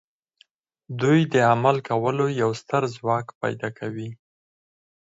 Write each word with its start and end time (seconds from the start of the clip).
دوی 1.01 1.19
د 1.33 1.35
عمل 1.51 1.77
کولو 1.89 2.25
یو 2.41 2.49
ستر 2.61 2.83
ځواک 2.95 3.25
پیدا 3.41 3.69
کوي 3.79 4.09